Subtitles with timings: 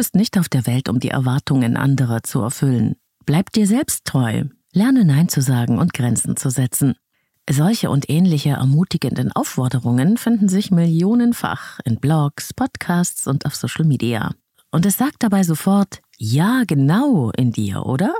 [0.00, 2.96] bist nicht auf der Welt, um die Erwartungen anderer zu erfüllen.
[3.26, 4.44] Bleib dir selbst treu.
[4.72, 6.94] Lerne Nein zu sagen und Grenzen zu setzen.
[7.50, 14.30] Solche und ähnliche ermutigenden Aufforderungen finden sich millionenfach in Blogs, Podcasts und auf Social Media.
[14.70, 18.14] Und es sagt dabei sofort, ja, genau in dir, oder?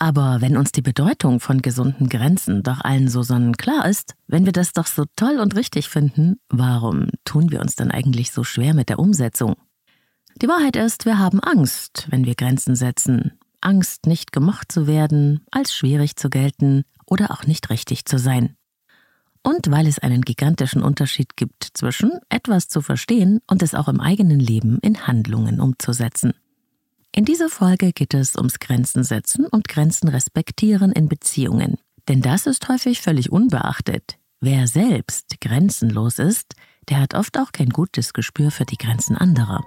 [0.00, 4.52] Aber wenn uns die Bedeutung von gesunden Grenzen doch allen so sonnenklar ist, wenn wir
[4.52, 8.74] das doch so toll und richtig finden, warum tun wir uns dann eigentlich so schwer
[8.74, 9.54] mit der Umsetzung?
[10.42, 13.38] Die Wahrheit ist, wir haben Angst, wenn wir Grenzen setzen.
[13.60, 18.56] Angst, nicht gemocht zu werden, als schwierig zu gelten oder auch nicht richtig zu sein.
[19.44, 24.00] Und weil es einen gigantischen Unterschied gibt zwischen etwas zu verstehen und es auch im
[24.00, 26.34] eigenen Leben in Handlungen umzusetzen.
[27.14, 31.78] In dieser Folge geht es ums Grenzen setzen und Grenzen respektieren in Beziehungen.
[32.08, 34.18] Denn das ist häufig völlig unbeachtet.
[34.40, 36.56] Wer selbst grenzenlos ist,
[36.88, 39.64] der hat oft auch kein gutes Gespür für die Grenzen anderer.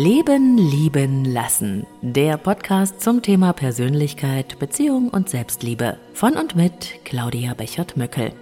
[0.00, 1.84] Leben, lieben, lassen.
[2.02, 5.98] Der Podcast zum Thema Persönlichkeit, Beziehung und Selbstliebe.
[6.14, 8.32] Von und mit Claudia Bechert-Möckel.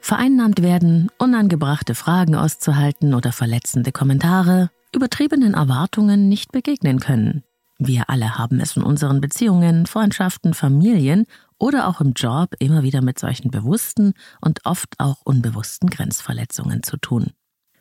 [0.00, 7.44] Vereinnahmt werden, unangebrachte Fragen auszuhalten oder verletzende Kommentare, übertriebenen Erwartungen nicht begegnen können.
[7.78, 11.26] Wir alle haben es in unseren Beziehungen, Freundschaften, Familien
[11.58, 16.96] oder auch im Job immer wieder mit solchen bewussten und oft auch unbewussten Grenzverletzungen zu
[16.96, 17.30] tun.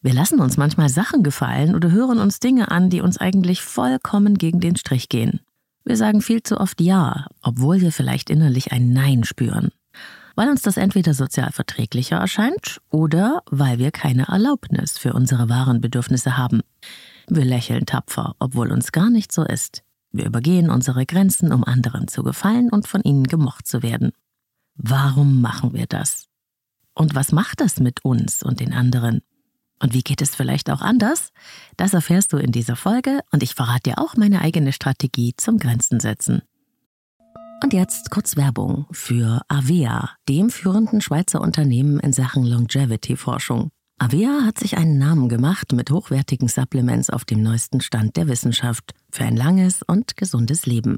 [0.02, 4.38] Wir lassen uns manchmal Sachen gefallen oder hören uns Dinge an, die uns eigentlich vollkommen
[4.38, 5.42] gegen den Strich gehen.
[5.84, 9.70] Wir sagen viel zu oft Ja, obwohl wir vielleicht innerlich ein Nein spüren
[10.38, 15.82] weil uns das entweder sozial verträglicher erscheint oder weil wir keine Erlaubnis für unsere wahren
[15.82, 16.62] Bedürfnisse haben.
[17.28, 19.84] Wir lächeln tapfer, obwohl uns gar nicht so ist.
[20.12, 24.12] Wir übergehen unsere Grenzen, um anderen zu gefallen und von ihnen gemocht zu werden.
[24.76, 26.28] Warum machen wir das?
[26.94, 29.22] Und was macht das mit uns und den anderen?
[29.80, 31.32] Und wie geht es vielleicht auch anders?
[31.76, 35.58] Das erfährst du in dieser Folge und ich verrate dir auch meine eigene Strategie zum
[35.60, 36.42] Grenzen setzen.
[37.64, 43.72] Und jetzt kurz Werbung für Avea, dem führenden Schweizer Unternehmen in Sachen Longevity-Forschung.
[44.00, 48.94] Avea hat sich einen Namen gemacht mit hochwertigen Supplements auf dem neuesten Stand der Wissenschaft
[49.12, 50.98] für ein langes und gesundes Leben.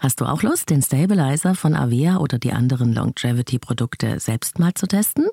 [0.00, 4.86] Hast du auch Lust, den Stabilizer von Avea oder die anderen Longevity-Produkte selbst mal zu
[4.86, 5.26] testen?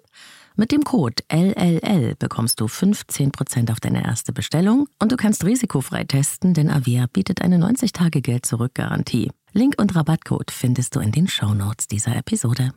[0.56, 6.06] Mit dem Code LLL bekommst du 15% auf deine erste Bestellung und du kannst risikofrei
[6.06, 9.31] testen, denn Avia bietet eine 90-Tage-Geld-Zurück-Garantie.
[9.54, 12.72] Link und Rabattcode findest du in den Shownotes dieser Episode.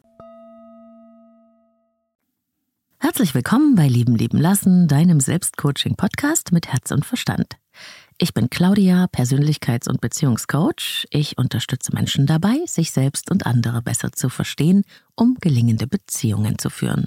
[2.99, 7.57] Herzlich willkommen bei Lieben Leben lassen, deinem Selbstcoaching-Podcast mit Herz und Verstand.
[8.21, 11.07] Ich bin Claudia, Persönlichkeits- und Beziehungscoach.
[11.11, 14.83] Ich unterstütze Menschen dabei, sich selbst und andere besser zu verstehen,
[15.15, 17.07] um gelingende Beziehungen zu führen.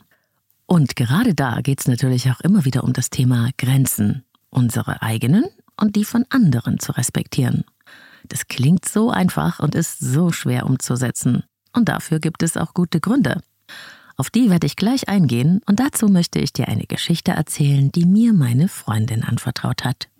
[0.67, 5.43] Und gerade da geht es natürlich auch immer wieder um das Thema Grenzen, unsere eigenen
[5.75, 7.65] und die von anderen zu respektieren.
[8.29, 11.43] Das klingt so einfach und ist so schwer umzusetzen.
[11.73, 13.41] Und dafür gibt es auch gute Gründe.
[14.15, 18.05] Auf die werde ich gleich eingehen und dazu möchte ich dir eine Geschichte erzählen, die
[18.05, 20.10] mir meine Freundin anvertraut hat.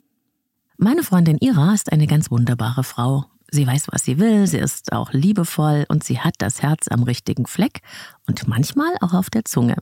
[0.84, 3.26] Meine Freundin Ira ist eine ganz wunderbare Frau.
[3.52, 7.04] Sie weiß, was sie will, sie ist auch liebevoll und sie hat das Herz am
[7.04, 7.82] richtigen Fleck
[8.26, 9.76] und manchmal auch auf der Zunge.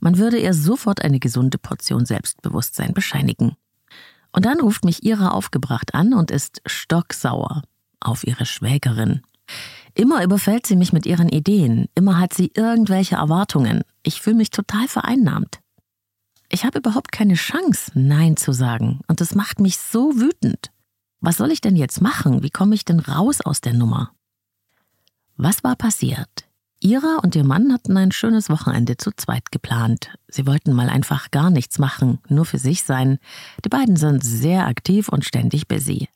[0.00, 3.54] Man würde ihr sofort eine gesunde Portion Selbstbewusstsein bescheinigen.
[4.32, 7.62] Und dann ruft mich Ira aufgebracht an und ist stocksauer
[8.00, 9.22] auf ihre Schwägerin.
[9.94, 13.82] Immer überfällt sie mich mit ihren Ideen, immer hat sie irgendwelche Erwartungen.
[14.02, 15.61] Ich fühle mich total vereinnahmt.
[16.54, 20.70] Ich habe überhaupt keine Chance, Nein zu sagen, und das macht mich so wütend.
[21.20, 22.42] Was soll ich denn jetzt machen?
[22.42, 24.10] Wie komme ich denn raus aus der Nummer?
[25.38, 26.28] Was war passiert?
[26.78, 30.10] Ira und ihr Mann hatten ein schönes Wochenende zu zweit geplant.
[30.28, 33.18] Sie wollten mal einfach gar nichts machen, nur für sich sein.
[33.64, 36.08] Die beiden sind sehr aktiv und ständig busy.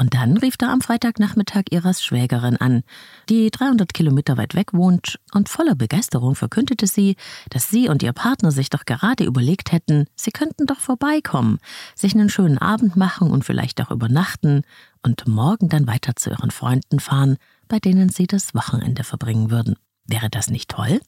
[0.00, 2.84] Und dann rief er am Freitagnachmittag ihres Schwägerin an,
[3.28, 7.16] die 300 Kilometer weit weg wohnt, und voller Begeisterung verkündete sie,
[7.50, 11.58] dass sie und ihr Partner sich doch gerade überlegt hätten, sie könnten doch vorbeikommen,
[11.94, 14.62] sich einen schönen Abend machen und vielleicht auch übernachten
[15.02, 17.36] und morgen dann weiter zu ihren Freunden fahren,
[17.68, 19.76] bei denen sie das Wochenende verbringen würden.
[20.06, 21.02] Wäre das nicht toll?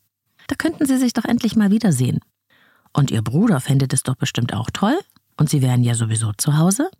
[0.49, 2.21] Da könnten sie sich doch endlich mal wiedersehen.
[2.93, 4.99] Und ihr Bruder fände das doch bestimmt auch toll,
[5.39, 6.91] und sie wären ja sowieso zu Hause.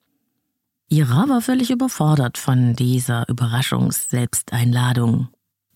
[0.93, 5.29] Ira war völlig überfordert von dieser Überraschungs-Selbsteinladung.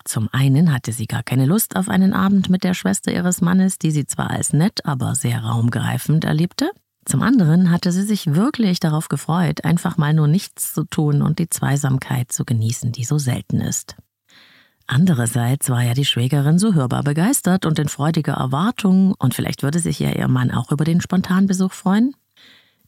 [0.05, 3.79] Zum einen hatte sie gar keine Lust auf einen Abend mit der Schwester ihres Mannes,
[3.79, 6.71] die sie zwar als nett, aber sehr raumgreifend erlebte.
[7.07, 11.39] Zum anderen hatte sie sich wirklich darauf gefreut, einfach mal nur nichts zu tun und
[11.39, 13.97] die Zweisamkeit zu genießen, die so selten ist.
[14.87, 19.79] Andererseits war ja die Schwägerin so hörbar begeistert und in freudiger Erwartung, und vielleicht würde
[19.79, 22.15] sich ja ihr Mann auch über den Spontanbesuch freuen.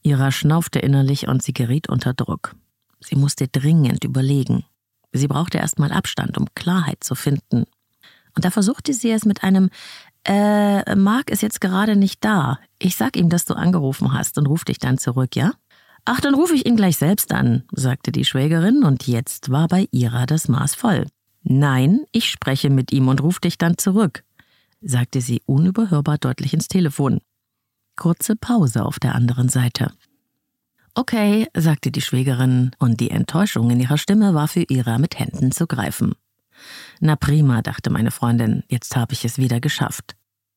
[0.08, 2.56] Ira schnaufte innerlich und sie geriet unter Druck.
[3.00, 4.64] Sie musste dringend überlegen.
[5.12, 7.64] Sie brauchte erstmal Abstand, um Klarheit zu finden.
[8.34, 9.68] Und da versuchte sie es mit einem
[10.24, 12.58] äh, Marc ist jetzt gerade nicht da.
[12.78, 15.52] Ich sag ihm, dass du angerufen hast und ruf dich dann zurück, ja?
[16.04, 19.88] Ach, dann rufe ich ihn gleich selbst an, sagte die Schwägerin, und jetzt war bei
[19.90, 21.06] Ira das Maß voll.
[21.42, 24.24] Nein, ich spreche mit ihm und ruf dich dann zurück,
[24.80, 27.20] sagte sie unüberhörbar deutlich ins Telefon.
[27.98, 29.92] Kurze Pause auf der anderen Seite.
[30.94, 35.50] Okay, sagte die Schwägerin, und die Enttäuschung in ihrer Stimme war für Ira mit Händen
[35.50, 36.14] zu greifen.
[37.00, 40.14] Na prima, dachte meine Freundin, jetzt habe ich es wieder geschafft.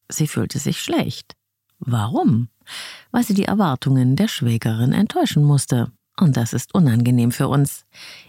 [0.08, 1.36] Sie fühlte sich schlecht.
[1.80, 2.50] Warum?
[3.10, 5.92] Weil sie die Erwartungen der Schwägerin enttäuschen musste.
[6.20, 7.86] Und das ist unangenehm für uns.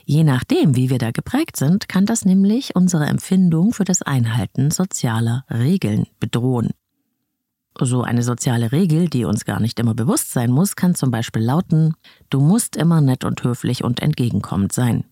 [0.07, 4.71] Je nachdem, wie wir da geprägt sind, kann das nämlich unsere Empfindung für das Einhalten
[4.71, 6.71] sozialer Regeln bedrohen.
[7.81, 11.43] So eine soziale Regel, die uns gar nicht immer bewusst sein muss, kann zum Beispiel
[11.43, 11.95] lauten,
[12.31, 15.05] du musst immer nett und höflich und entgegenkommend sein.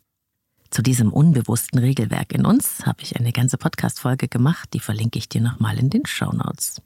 [0.70, 5.28] Zu diesem unbewussten Regelwerk in uns habe ich eine ganze Podcast-Folge gemacht, die verlinke ich
[5.28, 6.80] dir nochmal in den Show Notes.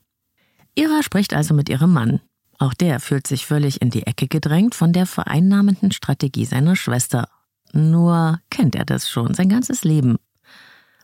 [0.75, 2.21] Ira spricht also mit ihrem Mann.
[2.59, 7.29] Auch der fühlt sich völlig in die Ecke gedrängt von der vereinnahmenden Strategie seiner Schwester.
[7.73, 10.17] Nur kennt er das schon sein ganzes Leben.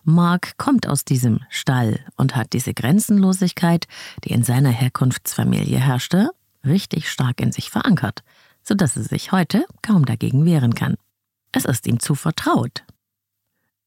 [0.05, 3.87] Mark kommt aus diesem Stall und hat diese Grenzenlosigkeit,
[4.25, 6.31] die in seiner Herkunftsfamilie herrschte,
[6.65, 8.23] richtig stark in sich verankert,
[8.63, 10.97] sodass er sich heute kaum dagegen wehren kann.
[11.53, 12.85] Es ist ihm zu vertraut.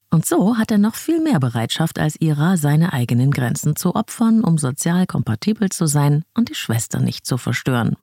[0.09, 4.43] Und so hat er noch viel mehr Bereitschaft als Ira, seine eigenen Grenzen zu opfern,
[4.43, 7.95] um sozial kompatibel zu sein und die Schwester nicht zu verstören.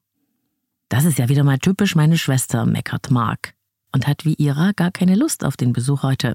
[0.89, 3.55] Das ist ja wieder mal typisch meine Schwester, meckert Mark,
[3.93, 6.35] und hat wie Ira gar keine Lust auf den Besuch heute.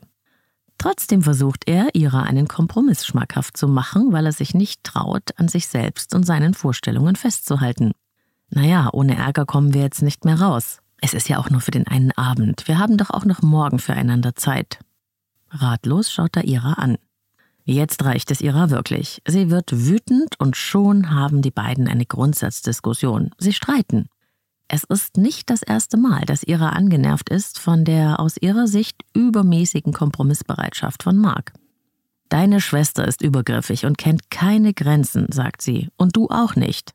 [0.77, 5.47] Trotzdem versucht er, ihrer einen Kompromiss schmackhaft zu machen, weil er sich nicht traut, an
[5.47, 7.91] sich selbst und seinen Vorstellungen festzuhalten.
[8.49, 10.79] Naja, ohne Ärger kommen wir jetzt nicht mehr raus.
[11.01, 12.67] Es ist ja auch nur für den einen Abend.
[12.67, 14.79] Wir haben doch auch noch morgen füreinander Zeit.
[15.49, 16.97] Ratlos schaut er Ira an.
[17.63, 19.21] Jetzt reicht es Ira wirklich.
[19.27, 23.31] Sie wird wütend und schon haben die beiden eine Grundsatzdiskussion.
[23.39, 24.07] Sie streiten.
[24.67, 29.03] Es ist nicht das erste Mal, dass Ira angenervt ist von der aus ihrer Sicht
[29.13, 31.53] übermäßigen Kompromissbereitschaft von Mark.
[32.29, 36.93] Deine Schwester ist übergriffig und kennt keine Grenzen, sagt sie, und du auch nicht.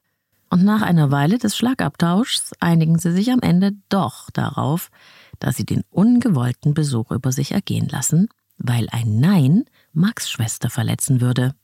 [0.50, 4.90] Und nach einer Weile des Schlagabtauschs einigen sie sich am Ende doch darauf,
[5.38, 8.28] dass sie den ungewollten Besuch über sich ergehen lassen,
[8.58, 11.54] weil ein Nein Max Schwester verletzen würde.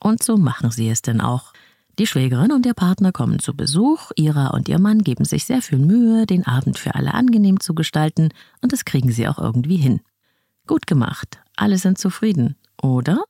[0.00, 1.52] Und so machen sie es denn auch.
[1.98, 5.62] Die Schwägerin und ihr Partner kommen zu Besuch, Ira und ihr Mann geben sich sehr
[5.62, 8.28] viel Mühe, den Abend für alle angenehm zu gestalten,
[8.60, 10.00] und das kriegen sie auch irgendwie hin.
[10.66, 13.24] Gut gemacht, alle sind zufrieden, oder?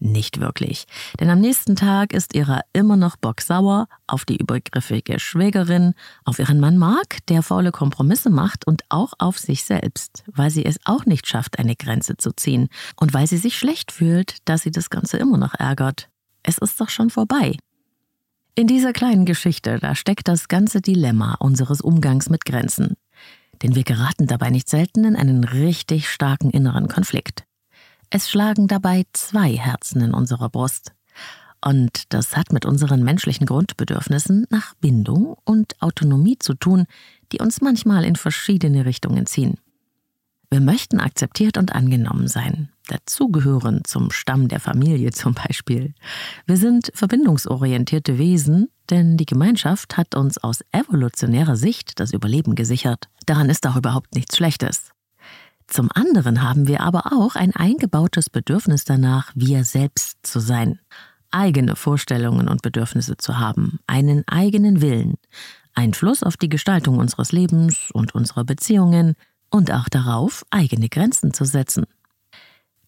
[0.00, 0.86] Nicht wirklich,
[1.20, 5.94] denn am nächsten Tag ist Ira immer noch bocksauer auf die übergriffige Schwägerin,
[6.24, 10.64] auf ihren Mann Mark, der faule Kompromisse macht und auch auf sich selbst, weil sie
[10.64, 14.62] es auch nicht schafft, eine Grenze zu ziehen und weil sie sich schlecht fühlt, dass
[14.62, 16.08] sie das Ganze immer noch ärgert.
[16.44, 17.56] Es ist doch schon vorbei.
[18.54, 22.94] In dieser kleinen Geschichte, da steckt das ganze Dilemma unseres Umgangs mit Grenzen.
[23.62, 27.44] Denn wir geraten dabei nicht selten in einen richtig starken inneren Konflikt.
[28.10, 30.92] Es schlagen dabei zwei Herzen in unserer Brust.
[31.64, 36.84] Und das hat mit unseren menschlichen Grundbedürfnissen nach Bindung und Autonomie zu tun,
[37.32, 39.56] die uns manchmal in verschiedene Richtungen ziehen.
[40.50, 45.94] Wir möchten akzeptiert und angenommen sein, dazugehören zum Stamm der Familie zum Beispiel.
[46.46, 53.08] Wir sind verbindungsorientierte Wesen, denn die Gemeinschaft hat uns aus evolutionärer Sicht das Überleben gesichert.
[53.26, 54.90] Daran ist auch überhaupt nichts Schlechtes.
[55.66, 60.78] Zum anderen haben wir aber auch ein eingebautes Bedürfnis danach, wir selbst zu sein,
[61.30, 65.14] eigene Vorstellungen und Bedürfnisse zu haben, einen eigenen Willen,
[65.74, 69.16] Einfluss auf die Gestaltung unseres Lebens und unserer Beziehungen,
[69.54, 71.86] und auch darauf, eigene Grenzen zu setzen.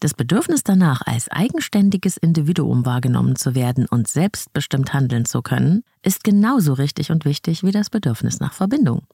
[0.00, 6.22] Das Bedürfnis danach, als eigenständiges Individuum wahrgenommen zu werden und selbstbestimmt handeln zu können, ist
[6.22, 9.06] genauso richtig und wichtig wie das Bedürfnis nach Verbindung.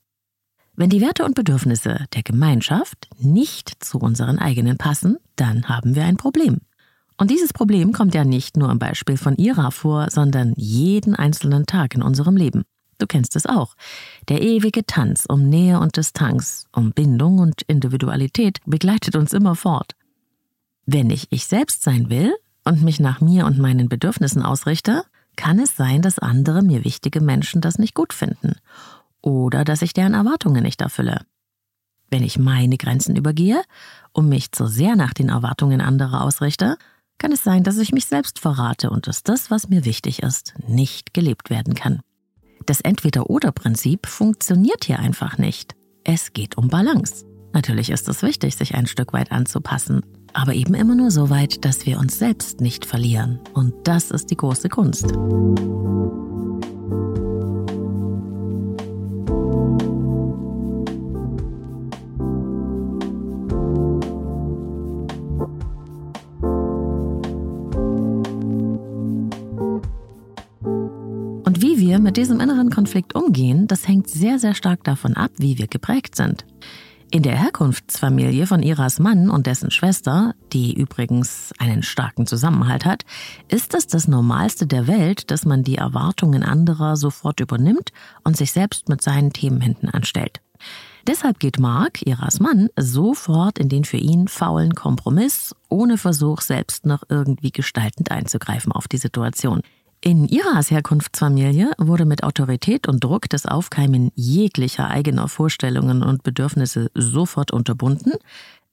[0.74, 6.04] Wenn die Werte und Bedürfnisse der Gemeinschaft nicht zu unseren eigenen passen, dann haben wir
[6.04, 6.60] ein Problem.
[7.18, 11.66] Und dieses Problem kommt ja nicht nur im Beispiel von Ira vor, sondern jeden einzelnen
[11.66, 12.64] Tag in unserem Leben.
[12.98, 13.74] Du kennst es auch.
[14.28, 19.94] Der ewige Tanz um Nähe und Distanz, um Bindung und Individualität begleitet uns immer fort.
[20.86, 22.34] Wenn ich ich selbst sein will
[22.64, 25.04] und mich nach mir und meinen Bedürfnissen ausrichte,
[25.36, 28.56] kann es sein, dass andere mir wichtige Menschen das nicht gut finden
[29.22, 31.24] oder dass ich deren Erwartungen nicht erfülle.
[32.10, 33.62] Wenn ich meine Grenzen übergehe
[34.12, 36.76] und mich zu sehr nach den Erwartungen anderer ausrichte,
[37.16, 40.54] kann es sein, dass ich mich selbst verrate und dass das, was mir wichtig ist,
[40.66, 42.00] nicht gelebt werden kann.
[42.66, 45.74] Das Entweder-Oder-Prinzip funktioniert hier einfach nicht.
[46.04, 47.24] Es geht um Balance.
[47.52, 51.64] Natürlich ist es wichtig, sich ein Stück weit anzupassen, aber eben immer nur so weit,
[51.64, 53.40] dass wir uns selbst nicht verlieren.
[53.54, 55.12] Und das ist die große Kunst.
[71.92, 75.66] wir mit diesem inneren Konflikt umgehen, das hängt sehr, sehr stark davon ab, wie wir
[75.66, 76.46] geprägt sind.
[77.12, 83.04] In der Herkunftsfamilie von Iras Mann und dessen Schwester, die übrigens einen starken Zusammenhalt hat,
[83.49, 87.92] ist es das Normalste der Welt, dass man die Erwartungen anderer sofort übernimmt
[88.25, 90.40] und sich selbst mit seinen Themen hinten anstellt.
[91.07, 96.87] Deshalb geht Mark, Iras Mann, sofort in den für ihn faulen Kompromiss, ohne Versuch, selbst
[96.87, 99.61] noch irgendwie gestaltend einzugreifen auf die Situation.
[100.04, 106.90] In Iras Herkunftsfamilie wurde mit Autorität und Druck das Aufkeimen jeglicher eigener Vorstellungen und Bedürfnisse
[106.92, 108.14] sofort unterbunden.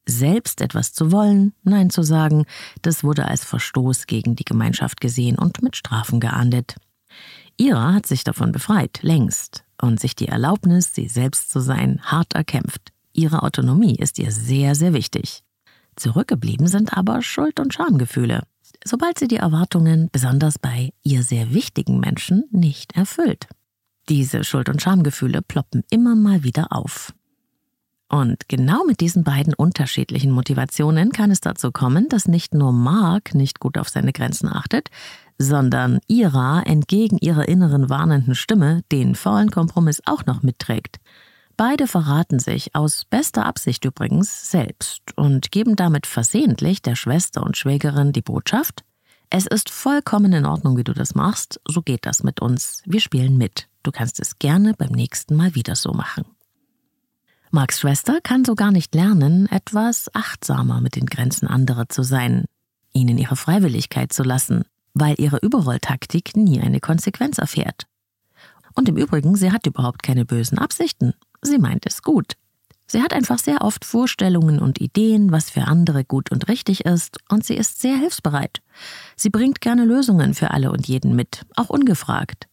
[0.07, 2.45] Selbst etwas zu wollen, Nein zu sagen,
[2.81, 6.77] das wurde als Verstoß gegen die Gemeinschaft gesehen und mit Strafen geahndet.
[7.57, 12.33] Ira hat sich davon befreit, längst, und sich die Erlaubnis, sie selbst zu sein, hart
[12.33, 12.91] erkämpft.
[13.13, 15.43] Ihre Autonomie ist ihr sehr, sehr wichtig.
[15.95, 18.41] Zurückgeblieben sind aber Schuld- und Schamgefühle
[18.83, 23.47] sobald sie die Erwartungen, besonders bei ihr sehr wichtigen Menschen, nicht erfüllt.
[24.09, 27.13] Diese Schuld- und Schamgefühle ploppen immer mal wieder auf.
[28.11, 33.35] Und genau mit diesen beiden unterschiedlichen Motivationen kann es dazu kommen, dass nicht nur Mark
[33.35, 34.89] nicht gut auf seine Grenzen achtet,
[35.37, 40.97] sondern Ira entgegen ihrer inneren warnenden Stimme den faulen Kompromiss auch noch mitträgt.
[41.59, 47.57] Beide verraten sich, aus bester Absicht übrigens, selbst und geben damit versehentlich der Schwester und
[47.57, 48.85] Schwägerin die Botschaft,
[49.29, 53.01] es ist vollkommen in Ordnung, wie du das machst, so geht das mit uns, wir
[53.01, 56.23] spielen mit, du kannst es gerne beim nächsten Mal wieder so machen.
[57.51, 62.45] Marks Schwester kann so gar nicht lernen, etwas achtsamer mit den Grenzen anderer zu sein,
[62.93, 64.63] ihnen ihre Freiwilligkeit zu lassen,
[64.93, 67.85] weil ihre Überrolltaktik nie eine Konsequenz erfährt.
[68.75, 71.13] Und im Übrigen, sie hat überhaupt keine bösen Absichten.
[71.41, 72.33] Sie meint es gut.
[72.91, 77.19] Sie hat einfach sehr oft Vorstellungen und Ideen, was für andere gut und richtig ist,
[77.29, 78.61] und sie ist sehr hilfsbereit.
[79.15, 82.47] Sie bringt gerne Lösungen für alle und jeden mit, auch ungefragt.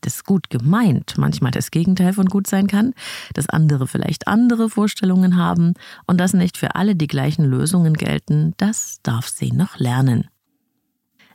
[0.00, 2.92] Das gut gemeint manchmal das Gegenteil von gut sein kann,
[3.34, 5.74] dass andere vielleicht andere Vorstellungen haben
[6.06, 10.28] und dass nicht für alle die gleichen Lösungen gelten, das darf sie noch lernen.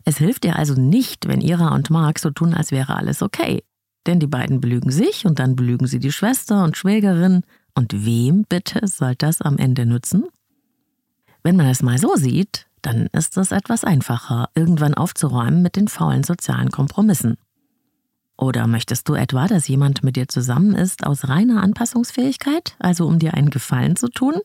[0.06, 3.64] Es hilft ihr also nicht, wenn Ira und Mark so tun, als wäre alles okay.
[4.06, 7.44] Denn die beiden belügen sich und dann belügen sie die Schwester und Schwägerin.
[7.76, 10.26] Und wem bitte soll das am Ende nützen?
[11.44, 15.88] Wenn man es mal so sieht, dann ist es etwas einfacher, irgendwann aufzuräumen mit den
[15.88, 17.38] faulen sozialen Kompromissen.
[18.38, 23.20] Oder möchtest du etwa, dass jemand mit dir zusammen ist aus reiner Anpassungsfähigkeit, also um
[23.20, 24.36] dir einen Gefallen zu tun?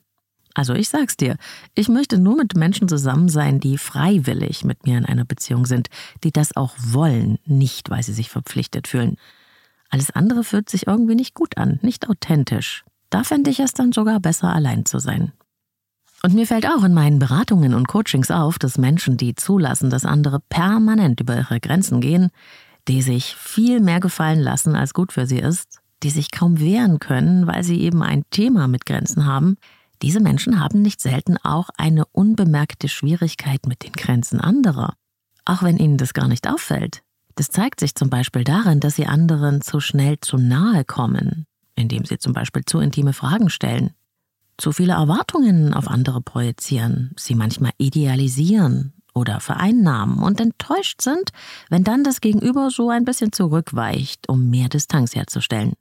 [0.55, 1.37] Also ich sag's dir,
[1.75, 5.89] ich möchte nur mit Menschen zusammen sein, die freiwillig mit mir in einer Beziehung sind,
[6.25, 9.17] die das auch wollen, nicht weil sie sich verpflichtet fühlen.
[9.89, 12.85] Alles andere fühlt sich irgendwie nicht gut an, nicht authentisch.
[13.11, 15.33] Da fände ich es dann sogar besser, allein zu sein.
[16.23, 20.05] Und mir fällt auch in meinen Beratungen und Coachings auf, dass Menschen, die zulassen, dass
[20.05, 22.31] andere permanent über ihre Grenzen gehen,
[22.89, 26.99] die sich viel mehr gefallen lassen, als gut für sie ist, die sich kaum wehren
[26.99, 29.57] können, weil sie eben ein Thema mit Grenzen haben,
[30.03, 34.95] diese Menschen haben nicht selten auch eine unbemerkte Schwierigkeit mit den Grenzen anderer.
[35.45, 37.03] Auch wenn ihnen das gar nicht auffällt.
[37.39, 42.05] Das zeigt sich zum Beispiel darin, dass sie anderen zu schnell zu nahe kommen, indem
[42.05, 43.93] sie zum Beispiel zu intime Fragen stellen,
[44.57, 51.31] zu viele Erwartungen auf andere projizieren, sie manchmal idealisieren oder vereinnahmen und enttäuscht sind,
[51.71, 55.75] wenn dann das Gegenüber so ein bisschen zurückweicht, um mehr Distanz herzustellen.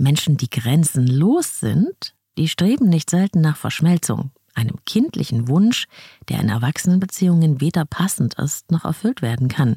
[0.00, 5.86] Menschen, die grenzenlos sind, die streben nicht selten nach Verschmelzung, einem kindlichen Wunsch,
[6.28, 9.76] der in Erwachsenenbeziehungen weder passend ist noch erfüllt werden kann.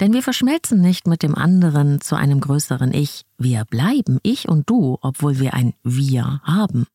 [0.00, 4.68] Denn wir verschmelzen nicht mit dem anderen zu einem größeren Ich, wir bleiben ich und
[4.68, 6.86] du, obwohl wir ein Wir haben.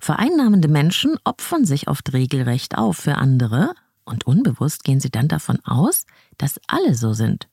[0.00, 5.60] Vereinnahmende Menschen opfern sich oft regelrecht auf für andere, und unbewusst gehen sie dann davon
[5.64, 6.04] aus,
[6.38, 7.48] dass alle so sind.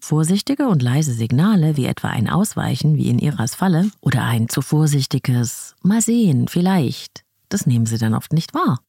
[0.00, 4.62] Vorsichtige und leise Signale, wie etwa ein Ausweichen, wie in Iras Falle, oder ein zu
[4.62, 8.80] vorsichtiges Mal sehen, vielleicht, das nehmen sie dann oft nicht wahr.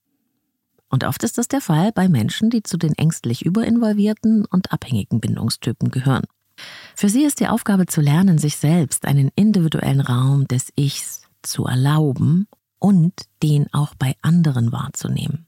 [0.90, 5.20] Und oft ist das der Fall bei Menschen, die zu den ängstlich überinvolvierten und abhängigen
[5.20, 6.24] Bindungstypen gehören.
[6.96, 11.66] Für sie ist die Aufgabe zu lernen, sich selbst einen individuellen Raum des Ichs zu
[11.66, 12.48] erlauben
[12.80, 15.46] und den auch bei anderen wahrzunehmen.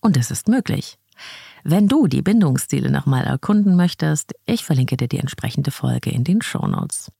[0.00, 0.98] Und es ist möglich.
[1.64, 6.40] Wenn du die Bindungsstile nochmal erkunden möchtest, ich verlinke dir die entsprechende Folge in den
[6.40, 7.10] Shownotes.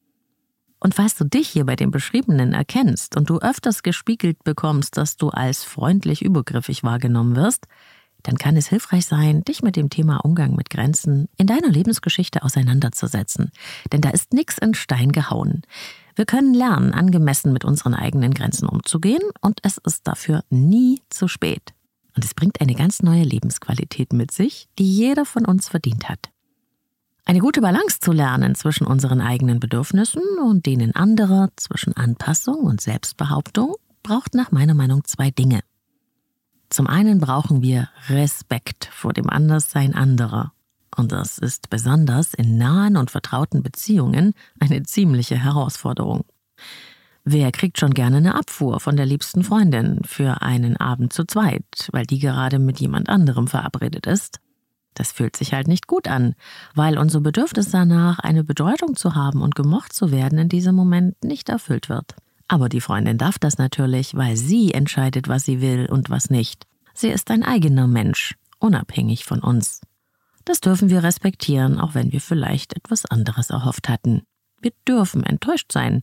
[0.81, 5.17] Und falls du dich hier bei dem Beschriebenen erkennst und du öfters gespiegelt bekommst, dass
[5.17, 7.67] du als freundlich übergriffig wahrgenommen wirst,
[8.23, 12.43] dann kann es hilfreich sein, dich mit dem Thema Umgang mit Grenzen in deiner Lebensgeschichte
[12.43, 13.51] auseinanderzusetzen.
[13.93, 15.63] Denn da ist nichts in Stein gehauen.
[16.17, 21.29] Wir können lernen, angemessen mit unseren eigenen Grenzen umzugehen und es ist dafür nie zu
[21.29, 21.75] spät.
[22.17, 26.31] Und es bringt eine ganz neue Lebensqualität mit sich, die jeder von uns verdient hat.
[27.29, 32.81] Eine gute Balance zu lernen zwischen unseren eigenen Bedürfnissen und denen anderer, zwischen Anpassung und
[32.81, 35.61] Selbstbehauptung, braucht nach meiner Meinung zwei Dinge.
[36.71, 40.55] Zum einen brauchen wir Respekt vor dem Anderssein anderer.
[40.97, 46.25] Und das ist besonders in nahen und vertrauten Beziehungen eine ziemliche Herausforderung.
[47.25, 51.91] Wer kriegt schon gerne eine Abfuhr von der liebsten Freundin für einen Abend zu zweit,
[51.93, 54.41] weil die gerade mit jemand anderem verabredet ist?
[54.99, 56.35] Das fühlt sich halt nicht gut an,
[56.75, 61.23] weil unser Bedürfnis danach, eine Bedeutung zu haben und gemocht zu werden, in diesem Moment
[61.23, 62.17] nicht erfüllt wird.
[62.49, 66.67] Aber die Freundin darf das natürlich, weil sie entscheidet, was sie will und was nicht.
[66.95, 69.83] Sie ist ein eigener Mensch, unabhängig von uns.
[70.45, 74.23] Das dürfen wir respektieren, auch wenn wir vielleicht etwas anderes erhofft hatten.
[74.61, 76.03] Wir dürfen enttäuscht sein,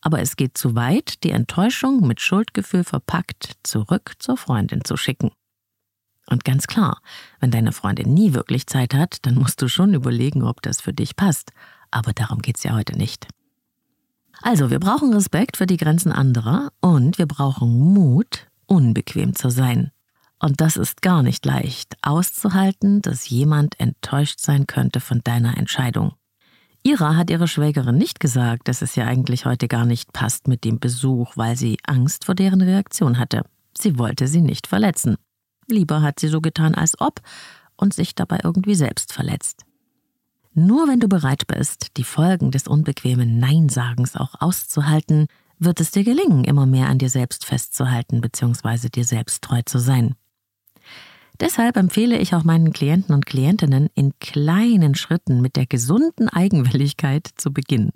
[0.00, 5.32] aber es geht zu weit, die Enttäuschung mit Schuldgefühl verpackt zurück zur Freundin zu schicken.
[6.28, 7.00] Und ganz klar,
[7.40, 10.92] wenn deine Freundin nie wirklich Zeit hat, dann musst du schon überlegen, ob das für
[10.92, 11.52] dich passt.
[11.90, 13.28] Aber darum geht's ja heute nicht.
[14.42, 19.92] Also, wir brauchen Respekt für die Grenzen anderer und wir brauchen Mut, unbequem zu sein.
[20.38, 26.12] Und das ist gar nicht leicht, auszuhalten, dass jemand enttäuscht sein könnte von deiner Entscheidung.
[26.82, 30.64] Ira hat ihrer Schwägerin nicht gesagt, dass es ja eigentlich heute gar nicht passt mit
[30.64, 33.42] dem Besuch, weil sie Angst vor deren Reaktion hatte.
[33.76, 35.16] Sie wollte sie nicht verletzen.
[35.68, 37.20] Lieber hat sie so getan, als ob
[37.76, 39.64] und sich dabei irgendwie selbst verletzt.
[40.54, 45.26] Nur wenn du bereit bist, die Folgen des unbequemen Neinsagens auch auszuhalten,
[45.58, 48.88] wird es dir gelingen, immer mehr an dir selbst festzuhalten bzw.
[48.88, 50.14] dir selbst treu zu sein.
[51.40, 57.28] Deshalb empfehle ich auch meinen Klienten und Klientinnen, in kleinen Schritten mit der gesunden Eigenwilligkeit
[57.36, 57.92] zu beginnen.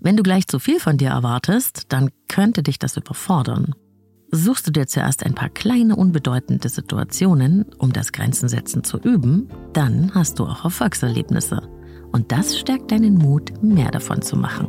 [0.00, 3.74] Wenn du gleich zu viel von dir erwartest, dann könnte dich das überfordern.
[4.32, 10.12] Suchst du dir zuerst ein paar kleine, unbedeutende Situationen, um das Grenzensetzen zu üben, dann
[10.14, 11.68] hast du auch Erfolgserlebnisse.
[12.12, 14.68] Und das stärkt deinen Mut, mehr davon zu machen.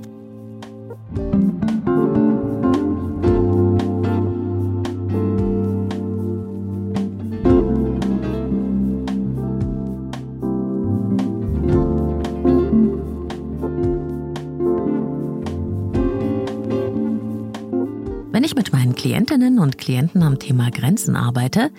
[19.82, 21.72] Klienten am Thema Grenzen arbeite,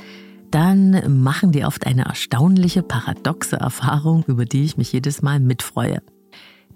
[0.50, 6.02] dann machen die oft eine erstaunliche, paradoxe Erfahrung, über die ich mich jedes Mal mitfreue.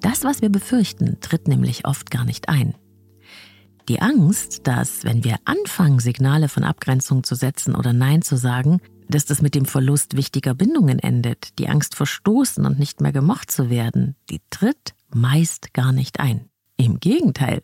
[0.00, 2.74] Das, was wir befürchten, tritt nämlich oft gar nicht ein.
[3.88, 8.80] Die Angst, dass, wenn wir anfangen, Signale von Abgrenzung zu setzen oder Nein zu sagen,
[9.08, 13.50] dass das mit dem Verlust wichtiger Bindungen endet, die Angst verstoßen und nicht mehr gemocht
[13.50, 16.48] zu werden, die tritt meist gar nicht ein.
[16.78, 17.62] Im Gegenteil,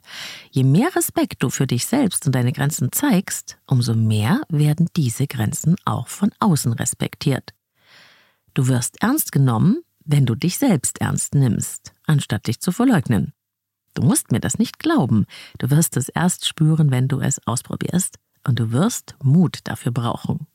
[0.50, 5.26] je mehr Respekt du für dich selbst und deine Grenzen zeigst, umso mehr werden diese
[5.26, 7.52] Grenzen auch von außen respektiert.
[8.54, 13.34] Du wirst ernst genommen, wenn du dich selbst ernst nimmst, anstatt dich zu verleugnen.
[13.94, 15.26] Du musst mir das nicht glauben,
[15.58, 20.46] du wirst es erst spüren, wenn du es ausprobierst, und du wirst Mut dafür brauchen.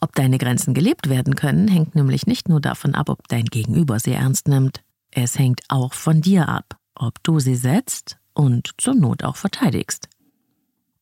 [0.00, 4.00] Ob deine Grenzen gelebt werden können, hängt nämlich nicht nur davon ab, ob dein Gegenüber
[4.00, 8.94] sie ernst nimmt, es hängt auch von dir ab ob du sie setzt und zur
[8.94, 10.08] Not auch verteidigst.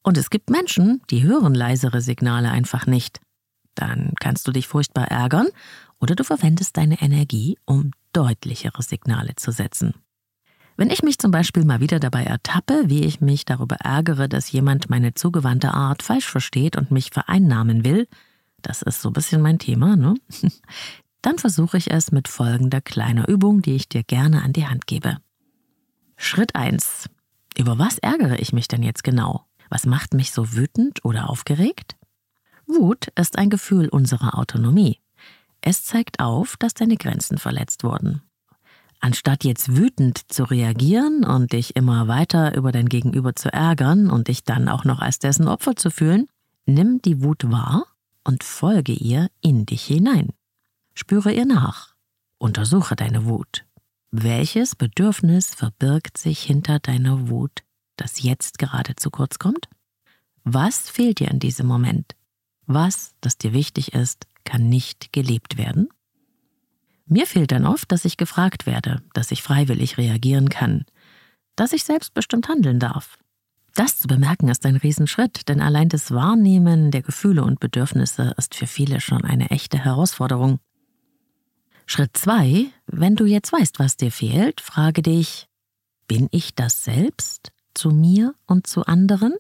[0.02, 3.20] Und es gibt Menschen, die hören leisere Signale einfach nicht.
[3.74, 5.48] Dann kannst du dich furchtbar ärgern
[6.00, 9.94] oder du verwendest deine Energie, um deutlichere Signale zu setzen.
[10.76, 14.52] Wenn ich mich zum Beispiel mal wieder dabei ertappe, wie ich mich darüber ärgere, dass
[14.52, 18.06] jemand meine zugewandte Art falsch versteht und mich vereinnahmen will,
[18.62, 20.14] das ist so ein bisschen mein Thema, ne?
[21.22, 24.87] Dann versuche ich es mit folgender kleiner Übung, die ich dir gerne an die Hand
[24.87, 25.18] gebe.
[26.20, 27.09] Schritt 1.
[27.57, 29.46] Über was ärgere ich mich denn jetzt genau?
[29.70, 31.96] Was macht mich so wütend oder aufgeregt?
[32.66, 34.98] Wut ist ein Gefühl unserer Autonomie.
[35.61, 38.22] Es zeigt auf, dass deine Grenzen verletzt wurden.
[38.98, 44.26] Anstatt jetzt wütend zu reagieren und dich immer weiter über dein Gegenüber zu ärgern und
[44.26, 46.26] dich dann auch noch als dessen Opfer zu fühlen,
[46.66, 47.87] nimm die Wut wahr
[48.24, 50.31] und folge ihr in dich hinein.
[50.94, 51.94] Spüre ihr nach.
[52.38, 53.67] Untersuche deine Wut.
[54.11, 57.62] Welches Bedürfnis verbirgt sich hinter deiner Wut,
[57.97, 59.68] das jetzt gerade zu kurz kommt?
[60.44, 62.16] Was fehlt dir in diesem Moment?
[62.64, 65.90] Was, das dir wichtig ist, kann nicht gelebt werden?
[67.05, 70.87] Mir fehlt dann oft, dass ich gefragt werde, dass ich freiwillig reagieren kann,
[71.55, 73.18] dass ich selbstbestimmt handeln darf.
[73.75, 78.55] Das zu bemerken ist ein Riesenschritt, denn allein das Wahrnehmen der Gefühle und Bedürfnisse ist
[78.55, 80.61] für viele schon eine echte Herausforderung.
[81.90, 85.48] Schritt zwei: Wenn du jetzt weißt, was dir fehlt, frage dich,
[86.07, 89.35] bin ich das selbst zu mir und zu anderen?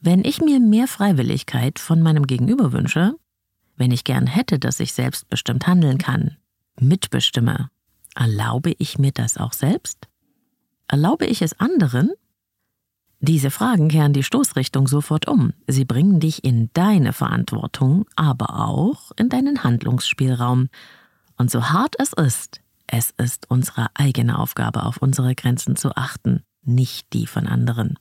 [0.00, 3.14] Wenn ich mir mehr Freiwilligkeit von meinem Gegenüber wünsche,
[3.76, 6.38] wenn ich gern hätte, dass ich selbstbestimmt handeln kann,
[6.80, 7.68] mitbestimme,
[8.14, 10.08] erlaube ich mir das auch selbst?
[10.88, 12.10] Erlaube ich es anderen?
[13.20, 15.52] Diese Fragen kehren die Stoßrichtung sofort um.
[15.66, 20.70] Sie bringen dich in deine Verantwortung, aber auch in deinen Handlungsspielraum.
[21.38, 26.42] Und so hart es ist, es ist unsere eigene Aufgabe, auf unsere Grenzen zu achten,
[26.62, 27.98] nicht die von anderen.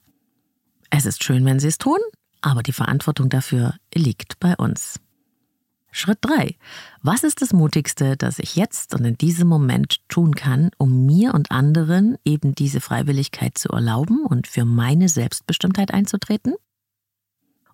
[0.89, 1.99] Es ist schön, wenn sie es tun,
[2.41, 4.99] aber die Verantwortung dafür liegt bei uns.
[5.91, 6.55] Schritt 3.
[7.01, 11.33] Was ist das Mutigste, das ich jetzt und in diesem Moment tun kann, um mir
[11.33, 16.55] und anderen eben diese Freiwilligkeit zu erlauben und für meine Selbstbestimmtheit einzutreten?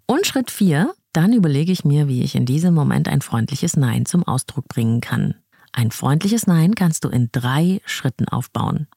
[0.06, 0.94] Und Schritt 4.
[1.12, 5.00] Dann überlege ich mir, wie ich in diesem Moment ein freundliches Nein zum Ausdruck bringen
[5.00, 5.36] kann.
[5.74, 8.88] Ein freundliches Nein kannst du in drei Schritten aufbauen.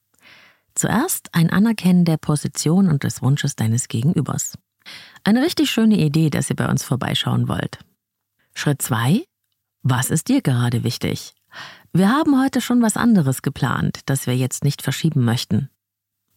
[0.75, 4.59] Zuerst ein Anerkennen der Position und des Wunsches deines Gegenübers.
[5.25, 7.79] Eine richtig schöne Idee, dass ihr bei uns vorbeischauen wollt.
[8.55, 9.25] Schritt 2.
[9.83, 11.35] Was ist dir gerade wichtig?
[11.93, 15.71] Wir haben heute schon was anderes geplant, das wir jetzt nicht verschieben möchten.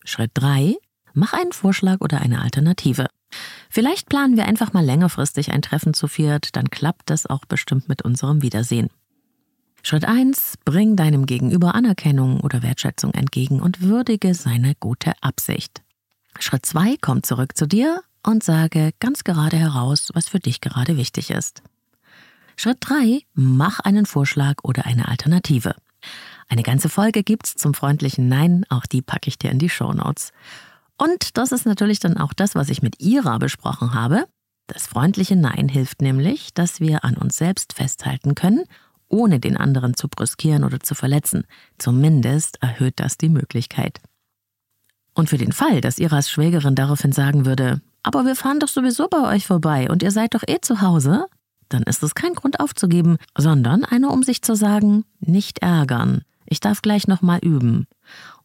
[0.06, 0.76] Schritt 3.
[1.14, 3.08] Mach einen Vorschlag oder eine Alternative.
[3.70, 7.90] Vielleicht planen wir einfach mal längerfristig ein Treffen zu viert, dann klappt das auch bestimmt
[7.90, 8.90] mit unserem Wiedersehen.
[9.82, 10.56] Schritt 1.
[10.66, 15.82] Bring deinem Gegenüber Anerkennung oder Wertschätzung entgegen und würdige seine gute Absicht.
[16.38, 16.98] Schritt 2.
[17.02, 21.64] Komm zurück zu dir und sage ganz gerade heraus, was für dich gerade wichtig ist.
[22.56, 23.22] Schritt 3.
[23.34, 25.76] Mach einen Vorschlag oder eine Alternative.
[26.50, 29.94] Eine ganze Folge gibt's zum freundlichen Nein, auch die packe ich dir in die Show
[29.94, 30.32] Notes.
[30.98, 34.26] Und das ist natürlich dann auch das, was ich mit Ira besprochen habe.
[34.68, 38.66] Das freundliche Nein hilft nämlich, dass wir an uns selbst festhalten können,
[39.10, 41.46] ohne den anderen zu brüskieren oder zu verletzen.
[41.78, 44.00] Zumindest erhöht das die Möglichkeit.
[45.14, 49.08] Und für den Fall, dass Iras Schwägerin daraufhin sagen würde, aber wir fahren doch sowieso
[49.10, 51.26] bei euch vorbei und ihr seid doch eh zu Hause,
[51.68, 56.22] dann ist es kein Grund aufzugeben, sondern eine, um sich zu sagen, nicht ärgern.
[56.46, 57.86] Ich darf gleich nochmal üben.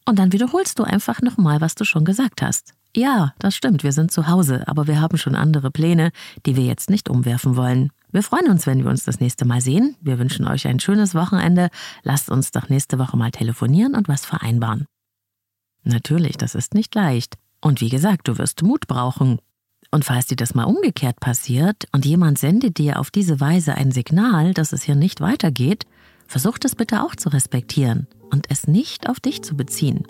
[0.05, 2.75] Und dann wiederholst du einfach nochmal, was du schon gesagt hast.
[2.95, 6.13] Ja, das stimmt, wir sind zu Hause, aber wir haben schon andere Pläne,
[6.47, 7.91] die wir jetzt nicht umwerfen wollen.
[8.15, 9.97] Wir freuen uns, wenn wir uns das nächste Mal sehen.
[10.01, 11.69] Wir wünschen euch ein schönes Wochenende.
[12.05, 14.87] Lasst uns doch nächste Woche mal telefonieren und was vereinbaren.
[15.83, 17.35] Natürlich, das ist nicht leicht.
[17.61, 19.41] Und wie gesagt, du wirst Mut brauchen.
[19.91, 23.91] Und falls dir das mal umgekehrt passiert und jemand sendet dir auf diese Weise ein
[23.91, 25.85] Signal, dass es hier nicht weitergeht,
[26.29, 30.07] versuch das bitte auch zu respektieren und es nicht auf dich zu beziehen.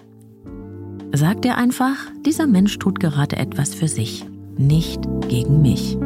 [1.15, 4.27] Sag dir einfach, dieser Mensch tut gerade etwas für sich,
[4.59, 5.97] nicht gegen mich.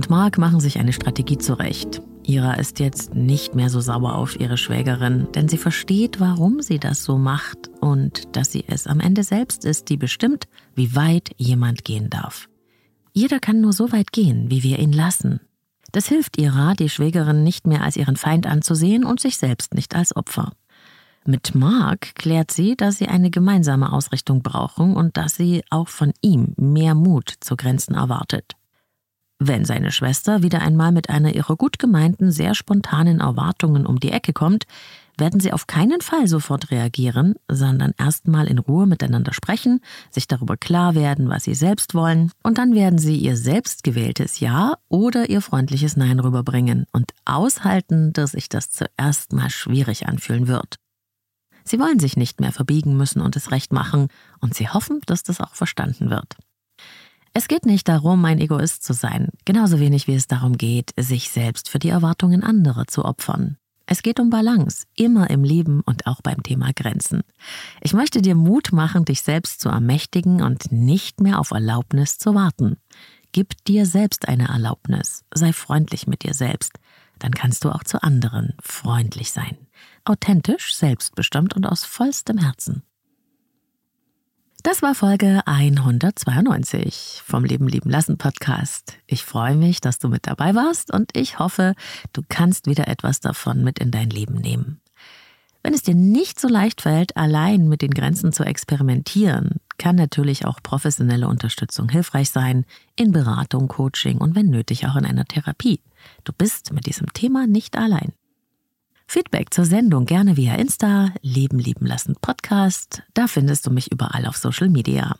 [0.00, 2.00] Und Mark machen sich eine Strategie zurecht.
[2.22, 6.78] Ira ist jetzt nicht mehr so sauer auf ihre Schwägerin, denn sie versteht, warum sie
[6.78, 11.32] das so macht und dass sie es am Ende selbst ist, die bestimmt, wie weit
[11.36, 12.48] jemand gehen darf.
[13.12, 15.40] Jeder kann nur so weit gehen, wie wir ihn lassen.
[15.92, 19.94] Das hilft Ira, die Schwägerin nicht mehr als ihren Feind anzusehen und sich selbst nicht
[19.94, 20.52] als Opfer.
[21.26, 26.12] Mit Mark klärt sie, dass sie eine gemeinsame Ausrichtung brauchen und dass sie auch von
[26.22, 28.56] ihm mehr Mut zu Grenzen erwartet.
[29.38, 34.12] Wenn seine Schwester wieder einmal mit einer ihrer gut gemeinten, sehr spontanen Erwartungen um die
[34.12, 34.66] Ecke kommt,
[35.20, 39.80] werden Sie auf keinen Fall sofort reagieren, sondern erstmal in Ruhe miteinander sprechen,
[40.10, 44.40] sich darüber klar werden, was Sie selbst wollen, und dann werden Sie Ihr selbst gewähltes
[44.40, 50.48] Ja oder Ihr freundliches Nein rüberbringen und aushalten, dass sich das zuerst mal schwierig anfühlen
[50.48, 50.76] wird.
[51.64, 54.08] Sie wollen sich nicht mehr verbiegen müssen und es recht machen,
[54.40, 56.36] und Sie hoffen, dass das auch verstanden wird.
[57.32, 61.30] Es geht nicht darum, ein Egoist zu sein, genauso wenig wie es darum geht, sich
[61.30, 63.56] selbst für die Erwartungen anderer zu opfern.
[63.92, 67.22] Es geht um Balance, immer im Leben und auch beim Thema Grenzen.
[67.80, 72.36] Ich möchte dir Mut machen, dich selbst zu ermächtigen und nicht mehr auf Erlaubnis zu
[72.36, 72.76] warten.
[73.32, 76.78] Gib dir selbst eine Erlaubnis, sei freundlich mit dir selbst,
[77.18, 79.58] dann kannst du auch zu anderen freundlich sein.
[80.04, 82.84] Authentisch, selbstbestimmt und aus vollstem Herzen.
[84.62, 88.98] Das war Folge 192 vom Leben lieben lassen Podcast.
[89.06, 91.74] Ich freue mich, dass du mit dabei warst und ich hoffe,
[92.12, 94.82] du kannst wieder etwas davon mit in dein Leben nehmen.
[95.62, 100.44] Wenn es dir nicht so leicht fällt, allein mit den Grenzen zu experimentieren, kann natürlich
[100.44, 105.80] auch professionelle Unterstützung hilfreich sein, in Beratung, Coaching und wenn nötig auch in einer Therapie.
[106.24, 108.12] Du bist mit diesem Thema nicht allein.
[109.10, 113.02] Feedback zur Sendung gerne via Insta, Leben lieben lassen Podcast.
[113.12, 115.16] Da findest du mich überall auf Social Media.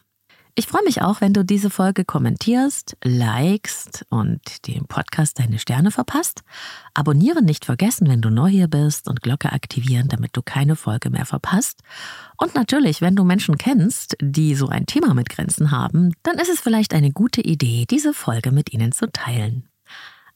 [0.55, 5.91] Ich freue mich auch, wenn du diese Folge kommentierst, likest und dem Podcast deine Sterne
[5.91, 6.43] verpasst.
[6.95, 11.11] Abonnieren nicht vergessen, wenn du neu hier bist und Glocke aktivieren, damit du keine Folge
[11.11, 11.81] mehr verpasst.
[12.37, 16.49] Und natürlich, wenn du Menschen kennst, die so ein Thema mit Grenzen haben, dann ist
[16.49, 19.70] es vielleicht eine gute Idee, diese Folge mit ihnen zu teilen.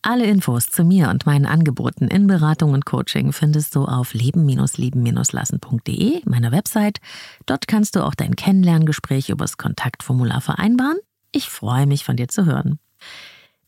[0.06, 6.20] Alle Infos zu mir und meinen Angeboten in Beratung und Coaching findest du auf leben-lieben-lassen.de,
[6.26, 7.00] meiner Website.
[7.46, 10.98] Dort kannst du auch dein Kennenlerngespräch übers Kontaktformular vereinbaren.
[11.32, 12.78] Ich freue mich, von dir zu hören.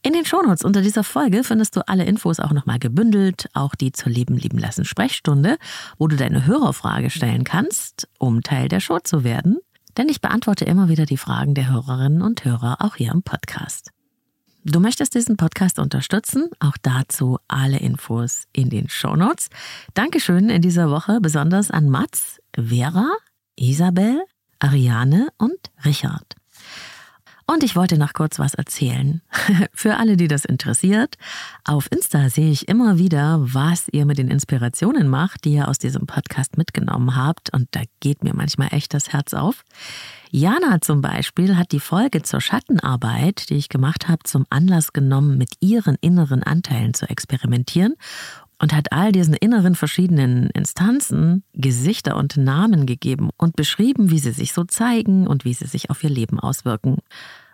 [0.02, 3.92] In den Shownotes unter dieser Folge findest du alle Infos auch nochmal gebündelt, auch die
[3.92, 5.56] zur Leben lieben lassen Sprechstunde,
[5.96, 9.56] wo du deine Hörerfrage stellen kannst, um Teil der Show zu werden.
[9.96, 13.95] Denn ich beantworte immer wieder die Fragen der Hörerinnen und Hörer auch hier im Podcast.
[14.68, 16.50] Du möchtest diesen Podcast unterstützen?
[16.58, 19.48] Auch dazu alle Infos in den Shownotes.
[19.94, 23.12] Dankeschön in dieser Woche besonders an Mats, Vera,
[23.54, 24.24] Isabel,
[24.58, 26.34] Ariane und Richard.
[27.46, 29.22] Und ich wollte noch kurz was erzählen.
[29.72, 31.14] Für alle, die das interessiert,
[31.62, 35.78] auf Insta sehe ich immer wieder, was ihr mit den Inspirationen macht, die ihr aus
[35.78, 37.54] diesem Podcast mitgenommen habt.
[37.54, 39.62] Und da geht mir manchmal echt das Herz auf.
[40.30, 45.38] Jana zum Beispiel hat die Folge zur Schattenarbeit, die ich gemacht habe, zum Anlass genommen,
[45.38, 47.94] mit ihren inneren Anteilen zu experimentieren
[48.58, 54.32] und hat all diesen inneren verschiedenen Instanzen Gesichter und Namen gegeben und beschrieben, wie sie
[54.32, 56.98] sich so zeigen und wie sie sich auf ihr Leben auswirken.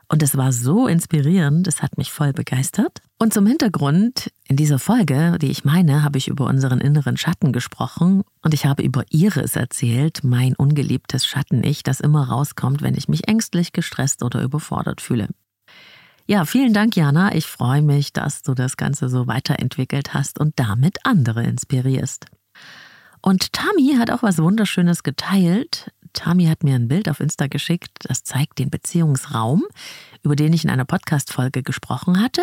[0.08, 3.00] Und es war so inspirierend, es hat mich voll begeistert.
[3.18, 7.52] Und zum Hintergrund, in dieser Folge, die ich meine, habe ich über unseren inneren Schatten
[7.52, 13.08] gesprochen und ich habe über Iris erzählt, mein ungeliebtes Schatten-Ich, das immer rauskommt, wenn ich
[13.08, 15.28] mich ängstlich, gestresst oder überfordert fühle.
[16.26, 17.34] Ja, vielen Dank, Jana.
[17.34, 22.26] Ich freue mich, dass du das Ganze so weiterentwickelt hast und damit andere inspirierst.
[23.20, 25.92] Und Tami hat auch was Wunderschönes geteilt.
[26.12, 29.64] Tami hat mir ein Bild auf Insta geschickt, das zeigt den Beziehungsraum,
[30.22, 32.42] über den ich in einer Podcast-Folge gesprochen hatte.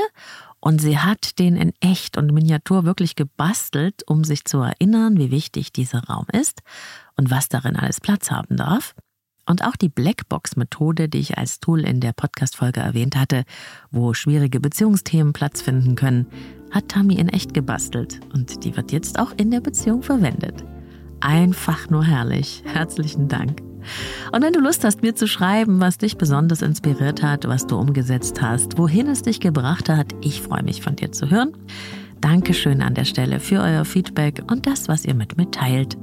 [0.59, 5.31] Und sie hat den in echt und Miniatur wirklich gebastelt, um sich zu erinnern, wie
[5.31, 6.61] wichtig dieser Raum ist
[7.15, 8.95] und was darin alles Platz haben darf.
[9.45, 13.45] Und auch die Blackbox-Methode, die ich als Tool in der Podcast-Folge erwähnt hatte,
[13.89, 16.27] wo schwierige Beziehungsthemen Platz finden können,
[16.71, 20.63] hat Tami in echt gebastelt und die wird jetzt auch in der Beziehung verwendet.
[21.21, 22.63] Einfach nur herrlich.
[22.65, 23.61] Herzlichen Dank.
[24.31, 27.77] Und wenn du Lust hast, mir zu schreiben, was dich besonders inspiriert hat, was du
[27.77, 31.53] umgesetzt hast, wohin es dich gebracht hat, ich freue mich von dir zu hören.
[32.21, 35.97] Dankeschön an der Stelle für euer Feedback und das, was ihr mit mir teilt.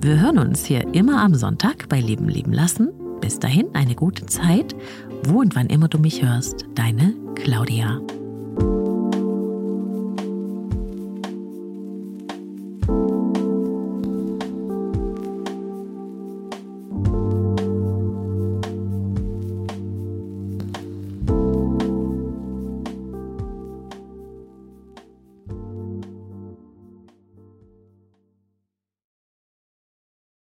[0.00, 2.90] Wir hören uns hier immer am Sonntag bei Leben lieben lassen.
[3.20, 4.74] Bis dahin eine gute Zeit,
[5.22, 6.66] wo und wann immer du mich hörst.
[6.74, 8.00] Deine Claudia.